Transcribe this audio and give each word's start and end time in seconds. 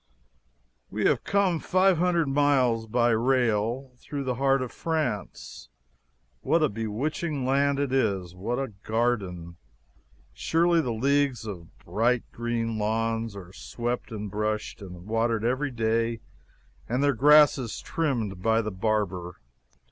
We 0.89 1.05
have 1.05 1.23
come 1.23 1.59
five 1.59 1.99
hundred 1.99 2.27
miles 2.27 2.87
by 2.87 3.11
rail 3.11 3.91
through 3.99 4.23
the 4.23 4.33
heart 4.33 4.63
of 4.63 4.71
France. 4.71 5.69
What 6.41 6.63
a 6.63 6.69
bewitching 6.69 7.45
land 7.45 7.79
it 7.79 7.93
is! 7.93 8.33
What 8.33 8.57
a 8.57 8.69
garden! 8.83 9.57
Surely 10.33 10.81
the 10.81 10.91
leagues 10.91 11.45
of 11.45 11.77
bright 11.77 12.23
green 12.31 12.79
lawns 12.79 13.35
are 13.35 13.53
swept 13.53 14.09
and 14.11 14.31
brushed 14.31 14.81
and 14.81 15.05
watered 15.05 15.45
every 15.45 15.69
day 15.69 16.21
and 16.89 17.03
their 17.03 17.13
grasses 17.13 17.79
trimmed 17.79 18.41
by 18.41 18.63
the 18.63 18.71
barber. 18.71 19.39